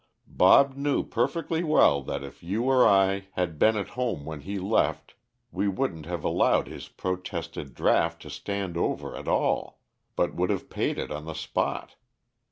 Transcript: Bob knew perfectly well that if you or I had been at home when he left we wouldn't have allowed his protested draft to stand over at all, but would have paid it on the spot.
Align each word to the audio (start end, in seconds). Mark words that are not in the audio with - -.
Bob 0.25 0.75
knew 0.75 1.03
perfectly 1.03 1.61
well 1.63 2.01
that 2.01 2.23
if 2.23 2.41
you 2.41 2.63
or 2.63 2.87
I 2.87 3.27
had 3.33 3.59
been 3.59 3.77
at 3.77 3.89
home 3.89 4.25
when 4.25 4.41
he 4.41 4.57
left 4.57 5.13
we 5.51 5.67
wouldn't 5.67 6.07
have 6.07 6.23
allowed 6.23 6.65
his 6.65 6.87
protested 6.87 7.75
draft 7.75 8.19
to 8.23 8.31
stand 8.31 8.77
over 8.77 9.15
at 9.15 9.27
all, 9.27 9.79
but 10.15 10.33
would 10.33 10.49
have 10.49 10.71
paid 10.71 10.97
it 10.97 11.11
on 11.11 11.25
the 11.25 11.35
spot. 11.35 11.97